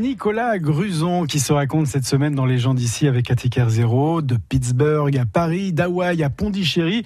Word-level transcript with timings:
Nicolas 0.00 0.58
Gruson 0.58 1.26
qui 1.26 1.38
se 1.40 1.52
raconte 1.52 1.86
cette 1.86 2.06
semaine 2.06 2.34
dans 2.34 2.46
Les 2.46 2.56
gens 2.56 2.72
d'ici 2.72 3.06
avec 3.06 3.30
Attica 3.30 3.68
Zéro, 3.68 4.22
de 4.22 4.36
Pittsburgh 4.36 5.14
à 5.18 5.26
Paris, 5.26 5.74
d'Hawaï 5.74 6.22
à 6.22 6.30
Pondichéry. 6.30 7.04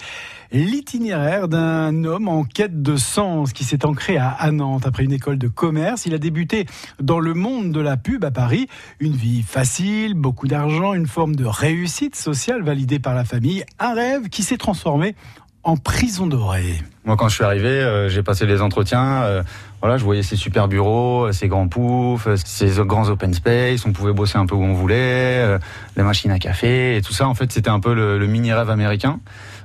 L'itinéraire 0.53 1.49
d'un 1.49 2.05
homme 2.05 2.29
en 2.29 2.45
quête 2.45 2.83
de 2.83 2.95
sens 2.95 3.53
qui 3.53 3.65
s'est 3.65 3.85
ancré 3.85 4.17
à 4.17 4.49
Nantes 4.53 4.87
après 4.87 5.03
une 5.03 5.13
école 5.13 5.39
de 5.39 5.49
commerce. 5.49 6.07
Il 6.07 6.15
a 6.15 6.19
débuté 6.19 6.67
dans 7.01 7.19
le 7.19 7.35
monde 7.35 7.73
de 7.73 7.81
la 7.81 7.97
pub 7.97 8.25
à 8.25 8.31
Paris. 8.31 8.69
Une 9.01 9.17
vie 9.17 9.43
facile, 9.43 10.15
beaucoup 10.15 10.47
d'argent, 10.47 10.95
une 10.95 11.09
forme 11.09 11.35
de 11.35 11.45
réussite 11.45 12.15
sociale 12.15 12.63
validée 12.63 13.01
par 13.01 13.17
la 13.17 13.25
famille. 13.25 13.65
Un 13.81 13.95
rêve 13.95 14.29
qui 14.29 14.45
s'est 14.45 14.57
transformé 14.57 15.17
en 15.65 15.77
prison 15.77 16.27
dorée. 16.27 16.83
Moi, 17.05 17.17
quand 17.17 17.29
je 17.29 17.35
suis 17.35 17.45
arrivé, 17.45 17.69
euh, 17.69 18.09
j'ai 18.09 18.23
passé 18.23 18.47
les 18.47 18.63
entretiens. 18.63 19.23
Euh, 19.25 19.43
voilà, 19.81 19.99
je 19.99 20.05
voyais 20.05 20.23
ces 20.23 20.37
super 20.37 20.69
bureaux, 20.69 21.31
ces 21.33 21.49
grands 21.49 21.69
poufs, 21.69 22.29
ces 22.45 22.71
grands 22.87 23.09
open 23.09 23.35
space. 23.35 23.85
On 23.85 23.93
pouvait 23.93 24.13
bosser 24.13 24.39
un 24.39 24.47
peu 24.47 24.55
où 24.55 24.63
on 24.63 24.73
voulait, 24.73 24.97
euh, 24.97 25.59
les 25.97 26.03
machines 26.03 26.31
à 26.31 26.39
café 26.39 26.97
et 26.97 27.03
tout 27.03 27.13
ça. 27.13 27.29
En 27.29 27.35
fait, 27.35 27.53
c'était 27.53 27.71
un 27.71 27.81
peu 27.81 27.95
le, 27.95 28.27
mini 28.27 28.53
rêve 28.53 28.71
américain. 28.71 29.21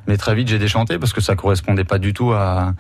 Mais 0.08 0.18
très 0.18 0.36
vite, 0.36 0.48
j'ai 0.48 0.60
déchanté 0.60 0.98
parce 0.98 1.14
que 1.14 1.22
ça 1.22 1.36
correspondait 1.36 1.84
pas 1.84 2.00
du 2.00 2.14
tout 2.14 2.32
à, 2.32 2.74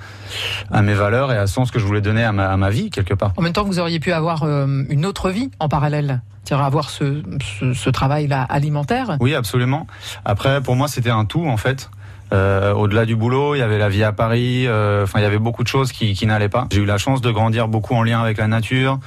à 0.71 0.81
mes 0.81 0.93
valeurs 0.93 1.31
et 1.31 1.37
à 1.37 1.47
sens 1.47 1.69
que 1.71 1.79
je 1.79 1.85
voulais 1.85 2.01
donner 2.01 2.23
à 2.23 2.31
ma, 2.31 2.49
à 2.49 2.57
ma, 2.57 2.69
vie 2.69 2.89
quelque 2.89 3.13
part. 3.13 3.33
En 3.37 3.41
même 3.41 3.53
temps, 3.53 3.63
vous 3.63 3.79
auriez 3.79 3.99
pu 3.99 4.11
avoir 4.11 4.43
une 4.45 5.05
autre 5.05 5.29
vie 5.29 5.51
en 5.59 5.69
parallèle, 5.69 6.21
c'est-à-dire 6.43 6.65
avoir 6.65 6.89
ce, 6.89 7.21
ce, 7.59 7.73
ce 7.73 7.89
travail-là 7.89 8.41
alimentaire. 8.41 9.17
Oui, 9.19 9.35
absolument. 9.35 9.85
Après, 10.25 10.59
pour 10.61 10.75
moi, 10.75 10.87
c'était 10.87 11.11
un 11.11 11.25
tout 11.25 11.45
en 11.45 11.57
fait. 11.57 11.89
Euh, 12.31 12.73
au-delà 12.73 13.05
du 13.05 13.15
boulot, 13.15 13.55
il 13.55 13.59
y 13.59 13.61
avait 13.61 13.77
la 13.77 13.89
vie 13.89 14.03
à 14.03 14.11
Paris. 14.11 14.67
Euh, 14.67 15.03
enfin, 15.03 15.19
il 15.19 15.23
y 15.23 15.25
avait 15.25 15.39
beaucoup 15.39 15.63
de 15.63 15.67
choses 15.67 15.91
qui, 15.91 16.13
qui 16.13 16.25
n'allaient 16.25 16.49
pas. 16.49 16.67
J'ai 16.71 16.81
eu 16.81 16.85
la 16.85 16.97
chance 16.97 17.21
de 17.21 17.31
grandir 17.31 17.67
beaucoup 17.67 17.95
en 17.95 18.03
lien 18.03 18.21
avec 18.21 18.37
la 18.37 18.47
nature. 18.47 18.99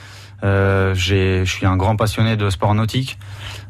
Euh, 0.45 0.93
je 0.95 1.45
suis 1.45 1.67
un 1.67 1.77
grand 1.77 1.97
passionné 1.97 2.37
de 2.37 2.51
sport 2.51 2.75
nautique. 2.75 3.19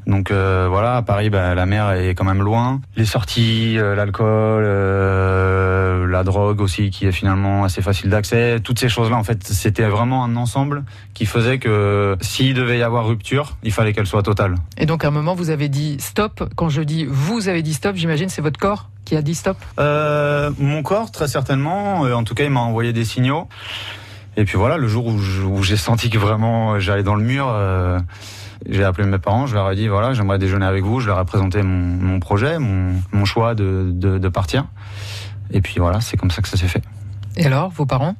Donc 0.06 0.30
euh, 0.30 0.66
voilà, 0.68 0.96
à 0.96 1.02
Paris, 1.02 1.30
bah, 1.30 1.54
la 1.54 1.66
mer 1.66 1.92
est 1.92 2.14
quand 2.14 2.24
même 2.24 2.42
loin. 2.42 2.80
Les 2.96 3.04
sorties, 3.04 3.78
euh, 3.78 3.94
l'alcool, 3.94 4.64
euh, 4.64 6.06
la 6.06 6.24
drogue 6.24 6.60
aussi, 6.60 6.90
qui 6.90 7.06
est 7.06 7.12
finalement 7.12 7.64
assez 7.64 7.82
facile 7.82 8.10
d'accès. 8.10 8.58
Toutes 8.60 8.78
ces 8.78 8.88
choses-là, 8.88 9.16
en 9.16 9.22
fait, 9.22 9.44
c'était 9.44 9.84
vraiment 9.84 10.24
un 10.24 10.34
ensemble 10.36 10.84
qui 11.14 11.26
faisait 11.26 11.58
que 11.58 12.16
s'il 12.20 12.54
devait 12.54 12.78
y 12.78 12.82
avoir 12.82 13.06
rupture, 13.06 13.56
il 13.62 13.72
fallait 13.72 13.92
qu'elle 13.92 14.06
soit 14.06 14.22
totale. 14.22 14.56
Et 14.76 14.86
donc 14.86 15.04
à 15.04 15.08
un 15.08 15.12
moment, 15.12 15.34
vous 15.34 15.50
avez 15.50 15.68
dit 15.68 15.96
stop. 16.00 16.50
Quand 16.56 16.68
je 16.68 16.82
dis 16.82 17.06
vous 17.08 17.48
avez 17.48 17.62
dit 17.62 17.74
stop, 17.74 17.94
j'imagine 17.94 18.28
c'est 18.28 18.42
votre 18.42 18.58
corps 18.58 18.88
qui 19.04 19.16
a 19.16 19.22
dit 19.22 19.34
stop? 19.34 19.56
mon 19.78 20.82
corps, 20.82 21.10
très 21.10 21.28
certainement. 21.28 22.02
En 22.02 22.24
tout 22.24 22.34
cas, 22.34 22.44
il 22.44 22.50
m'a 22.50 22.60
envoyé 22.60 22.92
des 22.92 23.04
signaux. 23.04 23.48
Et 24.36 24.44
puis 24.44 24.56
voilà, 24.56 24.78
le 24.78 24.88
jour 24.88 25.06
où 25.06 25.62
j'ai 25.62 25.76
senti 25.76 26.08
que 26.08 26.18
vraiment 26.18 26.78
j'allais 26.78 27.02
dans 27.02 27.14
le 27.14 27.22
mur, 27.22 27.48
euh, 27.48 27.98
j'ai 28.66 28.82
appelé 28.82 29.06
mes 29.06 29.18
parents, 29.18 29.46
je 29.46 29.54
leur 29.54 29.70
ai 29.70 29.76
dit 29.76 29.88
voilà, 29.88 30.14
j'aimerais 30.14 30.38
déjeuner 30.38 30.64
avec 30.64 30.84
vous, 30.84 31.00
je 31.00 31.08
leur 31.08 31.20
ai 31.20 31.24
présenté 31.24 31.62
mon, 31.62 31.68
mon 31.68 32.18
projet, 32.18 32.58
mon, 32.58 32.94
mon 33.12 33.24
choix 33.26 33.54
de, 33.54 33.90
de, 33.92 34.18
de, 34.18 34.28
partir. 34.28 34.64
Et 35.50 35.60
puis 35.60 35.74
voilà, 35.78 36.00
c'est 36.00 36.16
comme 36.16 36.30
ça 36.30 36.40
que 36.40 36.48
ça 36.48 36.56
s'est 36.56 36.68
fait. 36.68 36.82
Et 37.36 37.46
alors, 37.46 37.70
vos 37.70 37.84
parents? 37.84 38.16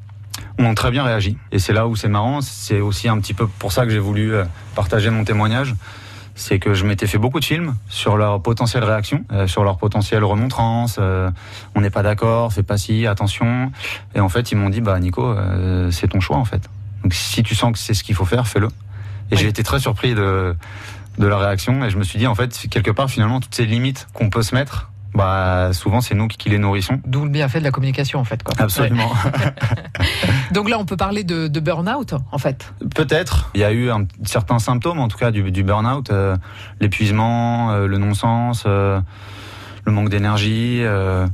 Ont 0.58 0.74
très 0.74 0.90
bien 0.90 1.02
réagi. 1.02 1.38
Et 1.50 1.58
c'est 1.58 1.72
là 1.72 1.86
où 1.86 1.96
c'est 1.96 2.08
marrant, 2.08 2.42
c'est 2.42 2.80
aussi 2.80 3.08
un 3.08 3.18
petit 3.18 3.32
peu 3.32 3.46
pour 3.46 3.72
ça 3.72 3.84
que 3.84 3.90
j'ai 3.90 3.98
voulu 3.98 4.34
euh, 4.34 4.44
partager 4.74 5.08
mon 5.08 5.24
témoignage 5.24 5.74
c'est 6.34 6.58
que 6.58 6.74
je 6.74 6.84
m'étais 6.84 7.06
fait 7.06 7.18
beaucoup 7.18 7.40
de 7.40 7.44
films 7.44 7.76
sur 7.88 8.16
leur 8.16 8.40
potentielle 8.42 8.84
réaction, 8.84 9.24
euh, 9.32 9.46
sur 9.46 9.64
leur 9.64 9.78
potentielle 9.78 10.24
remontrance. 10.24 10.96
Euh, 10.98 11.30
on 11.74 11.80
n'est 11.80 11.90
pas 11.90 12.02
d'accord, 12.02 12.52
fais 12.52 12.62
pas 12.62 12.78
ci, 12.78 13.06
attention. 13.06 13.70
Et 14.14 14.20
en 14.20 14.28
fait, 14.28 14.52
ils 14.52 14.56
m'ont 14.56 14.70
dit, 14.70 14.80
bah 14.80 14.98
Nico, 14.98 15.24
euh, 15.24 15.90
c'est 15.90 16.08
ton 16.08 16.20
choix 16.20 16.36
en 16.36 16.44
fait. 16.44 16.62
Donc 17.02 17.14
si 17.14 17.42
tu 17.42 17.54
sens 17.54 17.72
que 17.72 17.78
c'est 17.78 17.94
ce 17.94 18.04
qu'il 18.04 18.14
faut 18.14 18.24
faire, 18.24 18.46
fais-le. 18.46 18.68
Et 19.30 19.36
j'ai 19.36 19.48
été 19.48 19.62
très 19.62 19.80
surpris 19.80 20.14
de 20.14 20.54
de 21.18 21.26
la 21.26 21.36
réaction 21.36 21.84
et 21.84 21.90
je 21.90 21.98
me 21.98 22.04
suis 22.04 22.18
dit 22.18 22.26
en 22.26 22.34
fait 22.34 22.66
quelque 22.70 22.90
part 22.90 23.10
finalement 23.10 23.40
toutes 23.40 23.54
ces 23.54 23.66
limites 23.66 24.08
qu'on 24.14 24.30
peut 24.30 24.42
se 24.42 24.54
mettre 24.54 24.91
bah 25.14 25.70
souvent 25.72 26.00
c'est 26.00 26.14
nous 26.14 26.28
qui 26.28 26.48
les 26.48 26.58
nourrissons. 26.58 27.00
D'où 27.06 27.24
le 27.24 27.30
bienfait 27.30 27.58
de 27.58 27.64
la 27.64 27.70
communication 27.70 28.18
en 28.18 28.24
fait. 28.24 28.42
Quoi. 28.42 28.54
Absolument. 28.58 29.12
Donc 30.52 30.68
là 30.68 30.78
on 30.78 30.84
peut 30.84 30.96
parler 30.96 31.24
de, 31.24 31.48
de 31.48 31.60
burn-out 31.60 32.14
en 32.30 32.38
fait. 32.38 32.72
Peut-être. 32.94 33.50
Il 33.54 33.60
y 33.60 33.64
a 33.64 33.72
eu 33.72 33.90
un, 33.90 34.06
certains 34.24 34.58
symptômes 34.58 34.98
en 34.98 35.08
tout 35.08 35.18
cas 35.18 35.30
du, 35.30 35.50
du 35.50 35.62
burn-out, 35.62 36.10
euh, 36.10 36.36
l'épuisement, 36.80 37.72
euh, 37.72 37.86
le 37.86 37.98
non-sens. 37.98 38.64
Euh, 38.66 39.00
le 39.84 39.90
manque 39.90 40.10
d'énergie, 40.10 40.80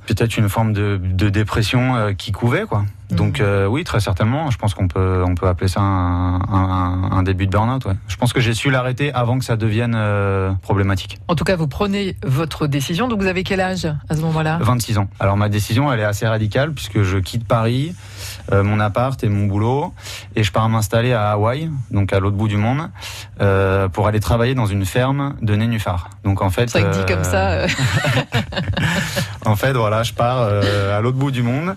peut-être 0.07 0.39
une 0.39 0.49
forme 0.49 0.73
de, 0.73 0.99
de 0.99 1.29
dépression 1.29 2.15
qui 2.17 2.33
couvait 2.33 2.65
quoi. 2.65 2.87
Donc 3.11 3.41
euh, 3.41 3.67
oui, 3.67 3.85
très 3.85 4.01
certainement. 4.01 4.51
Je 4.51 4.59
pense 4.59 4.75
qu'on 4.75 4.87
peut 4.87 5.25
on 5.27 5.35
peut 5.35 5.49
appeler 5.49 5.69
ça 5.69 5.81
un, 5.81 6.41
un, 6.41 7.11
un 7.13 7.23
début 7.23 7.47
de 7.47 7.51
burn-out. 7.51 7.85
Ouais. 7.87 7.95
Je 8.07 8.17
pense 8.17 8.33
que 8.33 8.41
j'ai 8.41 8.53
su 8.53 8.71
l'arrêter 8.71 9.13
avant 9.15 9.39
que 9.39 9.45
ça 9.45 9.57
devienne 9.57 9.95
euh, 9.97 10.53
problématique. 10.63 11.19
En 11.27 11.35
tout 11.35 11.45
cas, 11.45 11.57
vous 11.57 11.69
prenez 11.69 12.17
votre 12.23 12.67
décision. 12.67 13.09
Donc 13.09 13.21
vous 13.21 13.27
avez 13.27 13.45
quel 13.45 13.61
âge 13.61 13.87
à 14.09 14.15
ce 14.15 14.21
moment-là? 14.21 14.59
26 14.61 14.99
ans. 14.99 15.09
Alors 15.21 15.37
ma 15.39 15.49
décision, 15.49 15.91
elle 15.93 16.01
est 16.01 16.05
assez 16.05 16.27
radicale 16.27 16.73
puisque 16.73 17.03
je 17.03 17.17
quitte 17.17 17.47
Paris, 17.47 17.95
euh, 18.53 18.63
mon 18.63 18.79
appart 18.79 19.23
et 19.25 19.29
mon 19.29 19.47
boulot, 19.47 19.95
et 20.37 20.43
je 20.43 20.53
pars 20.53 20.69
m'installer 20.69 21.15
à 21.15 21.31
Hawaï, 21.31 21.71
donc 21.91 22.13
à 22.13 22.21
l'autre 22.21 22.37
bout 22.37 22.49
du 22.49 22.59
monde, 22.59 22.91
euh, 23.41 23.89
pour 23.89 24.07
aller 24.07 24.21
travailler 24.21 24.55
dans 24.55 24.67
une 24.67 24.85
ferme 24.85 25.35
de 25.41 25.55
nénuphars. 25.57 26.11
Donc 26.25 26.43
en 26.43 26.51
fait, 26.51 26.69
ça 26.69 26.83
dit 26.83 27.07
comme 27.07 27.25
ça. 27.25 27.67
en 29.47 29.57
fait, 29.57 29.73
voilà, 29.73 30.03
je 30.03 30.13
pars 30.13 30.43
à 30.43 31.01
l'autre 31.01 31.17
bout 31.17 31.31
du 31.31 31.43
monde 31.43 31.75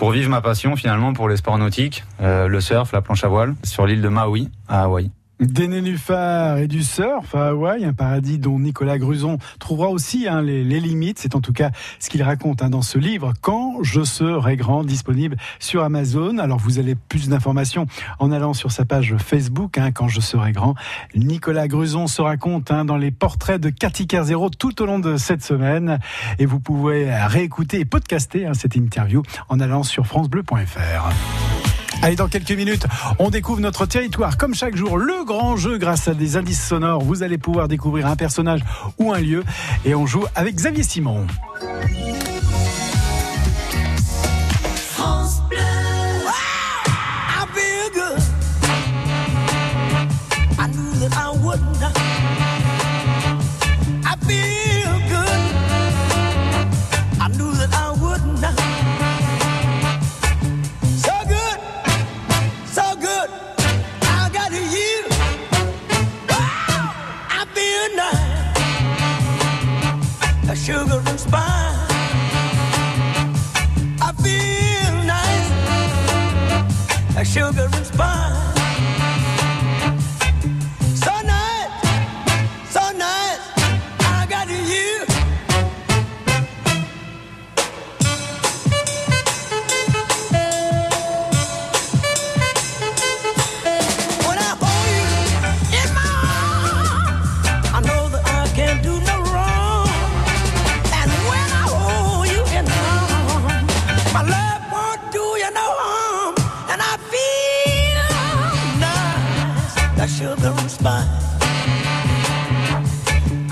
pour 0.00 0.12
vivre 0.12 0.30
ma 0.30 0.40
passion 0.40 0.76
finalement 0.76 1.12
pour 1.12 1.28
les 1.28 1.36
sports 1.36 1.58
nautiques, 1.58 2.04
euh, 2.22 2.48
le 2.48 2.62
surf, 2.62 2.90
la 2.92 3.02
planche 3.02 3.22
à 3.22 3.28
voile, 3.28 3.54
sur 3.62 3.86
l'île 3.86 4.00
de 4.00 4.08
Maui 4.08 4.48
à 4.66 4.84
Hawaï. 4.84 5.10
Des 5.40 5.68
nénuphars 5.68 6.58
et 6.58 6.68
du 6.68 6.82
surf 6.82 7.34
à 7.34 7.48
Hawaï, 7.48 7.86
un 7.86 7.94
paradis 7.94 8.38
dont 8.38 8.58
Nicolas 8.58 8.98
Gruson 8.98 9.38
trouvera 9.58 9.88
aussi 9.88 10.28
hein, 10.28 10.42
les, 10.42 10.62
limites. 10.80 11.18
C'est 11.18 11.34
en 11.34 11.40
tout 11.40 11.54
cas 11.54 11.70
ce 11.98 12.10
qu'il 12.10 12.22
raconte 12.22 12.62
hein, 12.62 12.68
dans 12.68 12.82
ce 12.82 12.98
livre, 12.98 13.32
Quand 13.40 13.82
je 13.82 14.02
serai 14.04 14.56
grand, 14.56 14.84
disponible 14.84 15.38
sur 15.58 15.82
Amazon. 15.82 16.36
Alors 16.36 16.58
vous 16.58 16.78
avez 16.78 16.94
plus 16.94 17.30
d'informations 17.30 17.86
en 18.18 18.32
allant 18.32 18.52
sur 18.52 18.70
sa 18.70 18.84
page 18.84 19.16
Facebook, 19.16 19.78
hein, 19.78 19.92
Quand 19.92 20.08
je 20.08 20.20
serai 20.20 20.52
grand. 20.52 20.74
Nicolas 21.14 21.68
Gruson 21.68 22.06
se 22.06 22.20
raconte 22.20 22.70
dans 22.70 22.98
les 22.98 23.10
portraits 23.10 23.60
de 23.60 23.70
Cathy 23.70 24.06
Kerzero 24.06 24.50
tout 24.50 24.82
au 24.82 24.84
long 24.84 24.98
de 24.98 25.16
cette 25.16 25.42
semaine. 25.42 26.00
Et 26.38 26.44
vous 26.44 26.60
pouvez 26.60 27.14
réécouter 27.14 27.80
et 27.80 27.86
podcaster 27.86 28.46
cette 28.52 28.76
interview 28.76 29.22
en 29.48 29.58
allant 29.58 29.84
sur 29.84 30.06
francebleu.fr. 30.06 31.59
Allez, 32.02 32.16
dans 32.16 32.28
quelques 32.28 32.52
minutes, 32.52 32.86
on 33.18 33.28
découvre 33.28 33.60
notre 33.60 33.84
territoire. 33.84 34.38
Comme 34.38 34.54
chaque 34.54 34.74
jour, 34.74 34.96
le 34.96 35.24
grand 35.24 35.56
jeu 35.56 35.76
grâce 35.76 36.08
à 36.08 36.14
des 36.14 36.36
indices 36.36 36.66
sonores. 36.66 37.02
Vous 37.02 37.22
allez 37.22 37.36
pouvoir 37.36 37.68
découvrir 37.68 38.06
un 38.06 38.16
personnage 38.16 38.60
ou 38.98 39.12
un 39.12 39.20
lieu. 39.20 39.44
Et 39.84 39.94
on 39.94 40.06
joue 40.06 40.24
avec 40.34 40.54
Xavier 40.54 40.82
Simon. 40.82 41.26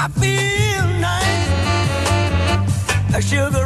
I 0.08 0.10
feel 0.20 0.86
nice. 1.00 1.48
Sugar 3.28 3.57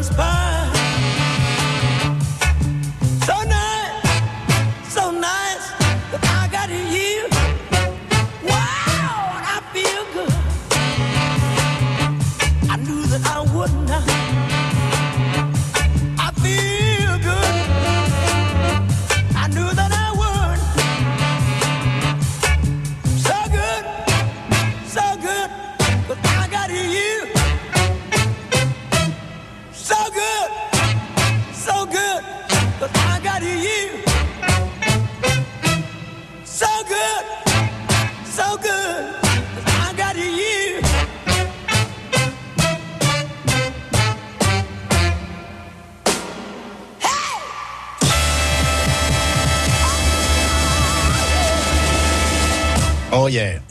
transpire. 0.00 0.39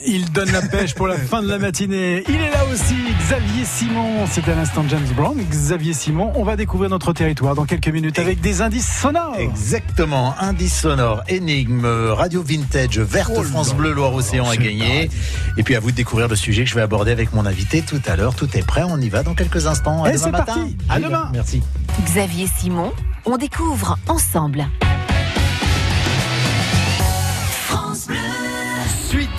Il 0.06 0.32
donne 0.32 0.52
la 0.52 0.62
pêche 0.62 0.94
pour 0.96 1.08
la 1.08 1.18
fin 1.30 1.42
de 1.42 1.48
la 1.48 1.58
matinée. 1.60 2.24
Il 2.28 2.36
est 2.36 2.50
là 2.50 2.64
aussi, 2.72 2.96
Xavier 3.20 3.66
Simon. 3.66 4.26
C'est 4.30 4.48
à 4.48 4.56
l'instant 4.56 4.84
James 4.90 5.08
Brown. 5.16 5.38
Xavier 5.50 5.94
Simon, 5.94 6.32
on 6.36 6.44
va 6.44 6.56
découvrir 6.56 6.90
notre 6.90 7.12
territoire 7.14 7.56
dans 7.56 7.66
quelques 7.66 7.90
minutes 7.90 8.20
avec 8.20 8.40
des 8.42 8.62
indices 8.62 8.88
sonores. 9.02 9.36
Exactement, 9.38 10.34
indice 10.40 10.80
sonore, 10.80 11.24
énigme, 11.28 11.86
radio 11.86 12.42
vintage, 12.42 13.00
verte 13.00 13.32
Oh 13.36 13.44
France 13.44 13.74
Bleu 13.76 13.92
Loire-Océan 13.92 14.50
à 14.50 14.56
gagner. 14.56 15.10
Et 15.58 15.64
puis 15.64 15.76
à 15.76 15.80
vous 15.80 15.92
de 15.92 15.96
découvrir 15.98 16.28
le 16.28 16.36
sujet 16.36 16.64
que 16.64 16.70
je 16.70 16.76
vais 16.76 16.82
aborder 16.82 17.12
avec 17.12 17.34
mon 17.34 17.46
invité 17.46 17.82
tout 17.82 18.02
à 18.08 18.16
l'heure. 18.16 18.36
Tout 18.36 18.50
est 18.58 18.66
prêt, 18.66 18.84
on 18.88 18.98
y 19.00 19.10
va 19.10 19.24
dans 19.24 19.34
quelques 19.36 19.68
instants. 19.68 20.04
À 20.04 20.10
Et 20.10 20.14
demain 20.14 20.24
c'est 20.24 20.32
matin. 20.32 20.46
parti. 20.46 20.78
À 20.90 21.00
demain. 21.00 21.30
Merci. 21.34 21.62
Xavier 22.06 22.48
Simon, 22.60 22.94
on 23.26 23.38
découvre 23.38 23.98
ensemble. 24.08 24.66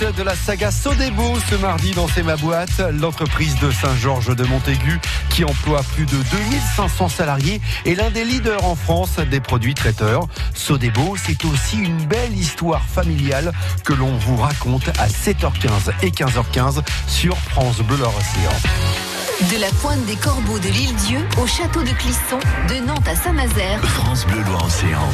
Suite 0.00 0.16
de 0.16 0.22
la 0.22 0.34
saga 0.34 0.70
Sodebo 0.70 1.36
ce 1.50 1.56
mardi 1.56 1.90
dans 1.90 2.08
C'est 2.08 2.22
ma 2.22 2.36
boîte, 2.36 2.80
l'entreprise 3.00 3.54
de 3.56 3.70
Saint-Georges 3.70 4.34
de 4.34 4.44
Montaigu 4.44 4.98
qui 5.28 5.44
emploie 5.44 5.82
plus 5.94 6.06
de 6.06 6.16
2500 6.16 7.08
salariés 7.08 7.60
est 7.84 7.94
l'un 7.94 8.10
des 8.10 8.24
leaders 8.24 8.64
en 8.64 8.76
France 8.76 9.16
des 9.30 9.40
produits 9.40 9.74
traiteurs. 9.74 10.26
Sodebo, 10.54 11.16
c'est 11.22 11.44
aussi 11.44 11.76
une 11.76 12.02
belle 12.06 12.34
histoire 12.34 12.82
familiale 12.82 13.52
que 13.84 13.92
l'on 13.92 14.16
vous 14.16 14.36
raconte 14.36 14.88
à 14.98 15.08
7h15 15.08 15.92
et 16.02 16.10
15h15 16.10 16.82
sur 17.06 17.36
France 17.36 17.80
Bleu 17.80 17.96
Océan. 17.96 19.50
De 19.52 19.60
la 19.60 19.68
pointe 19.82 20.04
des 20.06 20.16
corbeaux 20.16 20.58
de 20.58 20.68
l'île 20.68 20.94
Dieu 21.06 21.18
au 21.42 21.46
château 21.46 21.82
de 21.82 21.90
Clisson, 21.90 22.38
de 22.68 22.86
Nantes 22.86 23.06
à 23.06 23.16
Saint-Nazaire, 23.16 23.80
France 23.82 24.26
Bleu 24.26 24.42
Loire 24.44 24.64
Océan. 24.64 25.08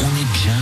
On 0.00 0.06
est 0.06 0.42
bien 0.42 0.56